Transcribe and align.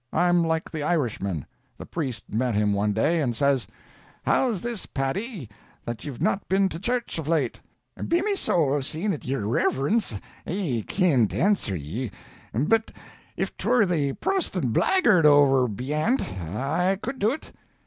I'm 0.11 0.41
like 0.43 0.71
the 0.71 0.81
Irishman. 0.81 1.45
The 1.77 1.85
priest 1.85 2.23
met 2.27 2.55
him 2.55 2.73
one 2.73 2.91
day, 2.91 3.21
and 3.21 3.35
says: 3.35 3.67
"How's 4.25 4.61
this, 4.61 4.87
Paddy, 4.87 5.47
that 5.85 6.03
you've 6.03 6.19
not 6.23 6.49
been 6.49 6.69
to 6.69 6.79
the 6.79 6.81
church 6.81 7.19
of 7.19 7.27
late?" 7.27 7.61
"Be 8.07 8.23
me 8.23 8.35
sowl, 8.35 8.81
seein' 8.81 9.13
it's 9.13 9.27
yer 9.27 9.45
riverence, 9.45 10.15
I 10.47 10.83
can't 10.87 11.31
answer 11.35 11.75
ye—but 11.75 12.91
if 13.37 13.55
'twere 13.57 13.85
the 13.85 14.13
Protestant 14.13 14.73
blaggard 14.73 15.27
over 15.27 15.67
beyent, 15.67 16.23
I 16.55 16.95
could 16.99 17.19
do't. 17.19 17.51